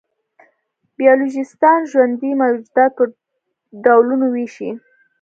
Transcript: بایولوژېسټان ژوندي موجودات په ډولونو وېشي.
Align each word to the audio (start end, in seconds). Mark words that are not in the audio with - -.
بایولوژېسټان 0.97 1.79
ژوندي 1.91 2.31
موجودات 2.41 2.91
په 2.97 3.03
ډولونو 3.83 4.25
وېشي. 4.31 4.69